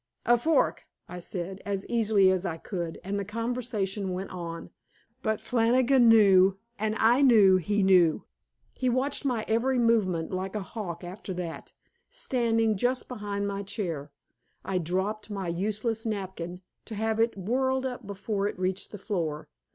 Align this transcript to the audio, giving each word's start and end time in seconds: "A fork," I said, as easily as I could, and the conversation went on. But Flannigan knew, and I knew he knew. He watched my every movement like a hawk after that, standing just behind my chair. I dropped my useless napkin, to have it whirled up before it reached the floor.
"A 0.25 0.35
fork," 0.35 0.87
I 1.07 1.19
said, 1.19 1.61
as 1.63 1.85
easily 1.85 2.31
as 2.31 2.43
I 2.43 2.57
could, 2.57 2.99
and 3.03 3.19
the 3.19 3.23
conversation 3.23 4.13
went 4.13 4.31
on. 4.31 4.71
But 5.21 5.39
Flannigan 5.39 6.09
knew, 6.09 6.57
and 6.79 6.95
I 6.97 7.21
knew 7.21 7.57
he 7.57 7.83
knew. 7.83 8.25
He 8.73 8.89
watched 8.89 9.25
my 9.25 9.45
every 9.47 9.77
movement 9.77 10.31
like 10.31 10.55
a 10.55 10.63
hawk 10.63 11.03
after 11.03 11.35
that, 11.35 11.73
standing 12.09 12.77
just 12.77 13.07
behind 13.07 13.47
my 13.47 13.61
chair. 13.61 14.09
I 14.65 14.79
dropped 14.79 15.29
my 15.29 15.47
useless 15.47 16.03
napkin, 16.03 16.61
to 16.85 16.95
have 16.95 17.19
it 17.19 17.37
whirled 17.37 17.85
up 17.85 18.07
before 18.07 18.47
it 18.47 18.57
reached 18.57 18.91
the 18.91 18.97
floor. 18.97 19.49